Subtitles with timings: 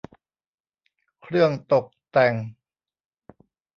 [1.21, 2.33] เครื่องตกแต่ง